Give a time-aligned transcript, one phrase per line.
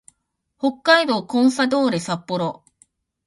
[0.57, 2.65] 北海道コンサドーレ札幌